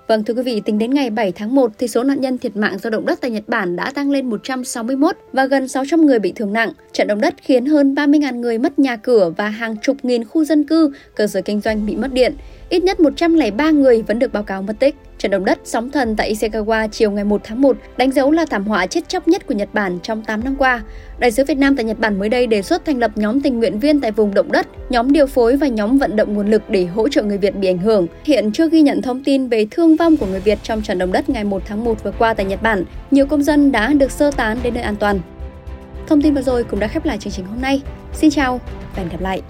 Vâng 0.07 0.23
thưa 0.23 0.33
quý 0.33 0.41
vị, 0.41 0.61
tính 0.65 0.77
đến 0.77 0.93
ngày 0.93 1.09
7 1.09 1.31
tháng 1.31 1.55
1 1.55 1.71
thì 1.77 1.87
số 1.87 2.03
nạn 2.03 2.21
nhân 2.21 2.37
thiệt 2.37 2.55
mạng 2.55 2.77
do 2.77 2.89
động 2.89 3.05
đất 3.05 3.21
tại 3.21 3.31
Nhật 3.31 3.43
Bản 3.47 3.75
đã 3.75 3.91
tăng 3.91 4.11
lên 4.11 4.29
161 4.29 5.15
và 5.33 5.45
gần 5.45 5.67
600 5.67 6.05
người 6.05 6.19
bị 6.19 6.31
thương 6.35 6.53
nặng. 6.53 6.71
Trận 6.93 7.07
động 7.07 7.21
đất 7.21 7.33
khiến 7.41 7.65
hơn 7.65 7.93
30.000 7.93 8.35
người 8.35 8.57
mất 8.57 8.79
nhà 8.79 8.95
cửa 8.95 9.33
và 9.37 9.49
hàng 9.49 9.77
chục 9.77 9.97
nghìn 10.03 10.23
khu 10.23 10.45
dân 10.45 10.63
cư, 10.63 10.91
cơ 11.15 11.27
sở 11.27 11.41
kinh 11.41 11.61
doanh 11.61 11.85
bị 11.85 11.95
mất 11.95 12.13
điện. 12.13 12.35
Ít 12.69 12.83
nhất 12.83 12.99
103 12.99 13.71
người 13.71 14.01
vẫn 14.01 14.19
được 14.19 14.33
báo 14.33 14.43
cáo 14.43 14.61
mất 14.61 14.73
tích. 14.79 14.95
Trận 15.25 15.31
động 15.31 15.45
đất 15.45 15.59
sóng 15.63 15.91
thần 15.91 16.15
tại 16.15 16.33
Ishikawa 16.33 16.87
chiều 16.87 17.11
ngày 17.11 17.23
1 17.23 17.41
tháng 17.43 17.61
1 17.61 17.77
đánh 17.97 18.11
dấu 18.11 18.31
là 18.31 18.45
thảm 18.45 18.63
họa 18.63 18.87
chết 18.87 19.09
chóc 19.09 19.27
nhất 19.27 19.47
của 19.47 19.53
Nhật 19.53 19.69
Bản 19.73 19.99
trong 20.03 20.21
8 20.23 20.43
năm 20.43 20.55
qua. 20.55 20.83
Đại 21.19 21.31
sứ 21.31 21.45
Việt 21.45 21.57
Nam 21.57 21.75
tại 21.75 21.83
Nhật 21.85 21.99
Bản 21.99 22.19
mới 22.19 22.29
đây 22.29 22.47
đề 22.47 22.61
xuất 22.61 22.85
thành 22.85 22.99
lập 22.99 23.11
nhóm 23.15 23.41
tình 23.41 23.59
nguyện 23.59 23.79
viên 23.79 24.01
tại 24.01 24.11
vùng 24.11 24.33
động 24.33 24.51
đất, 24.51 24.67
nhóm 24.89 25.11
điều 25.11 25.27
phối 25.27 25.57
và 25.57 25.67
nhóm 25.67 25.97
vận 25.97 26.15
động 26.15 26.33
nguồn 26.33 26.51
lực 26.51 26.69
để 26.69 26.85
hỗ 26.85 27.07
trợ 27.09 27.23
người 27.23 27.37
Việt 27.37 27.55
bị 27.55 27.67
ảnh 27.67 27.77
hưởng. 27.77 28.07
Hiện 28.23 28.51
chưa 28.51 28.69
ghi 28.69 28.81
nhận 28.81 29.01
thông 29.01 29.23
tin 29.23 29.47
về 29.47 29.67
thương 29.71 29.95
vong 29.95 30.17
của 30.17 30.25
người 30.25 30.39
Việt 30.39 30.59
trong 30.63 30.81
trận 30.81 30.97
động 30.97 31.11
đất 31.11 31.29
ngày 31.29 31.43
1 31.43 31.61
tháng 31.65 31.83
1 31.83 32.03
vừa 32.03 32.11
qua 32.19 32.33
tại 32.33 32.45
Nhật 32.45 32.61
Bản. 32.61 32.83
Nhiều 33.11 33.25
công 33.25 33.43
dân 33.43 33.71
đã 33.71 33.93
được 33.93 34.11
sơ 34.11 34.31
tán 34.31 34.57
đến 34.63 34.73
nơi 34.73 34.83
an 34.83 34.95
toàn. 34.95 35.19
Thông 36.07 36.21
tin 36.21 36.33
vừa 36.33 36.41
rồi 36.41 36.63
cũng 36.63 36.79
đã 36.79 36.87
khép 36.87 37.05
lại 37.05 37.17
chương 37.17 37.33
trình 37.33 37.45
hôm 37.45 37.61
nay. 37.61 37.81
Xin 38.13 38.29
chào 38.29 38.61
và 38.95 39.03
hẹn 39.03 39.09
gặp 39.09 39.21
lại! 39.21 39.41